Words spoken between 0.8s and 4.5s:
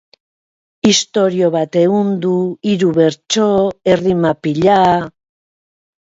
Istorio bat ehundu, hiru bertso, errima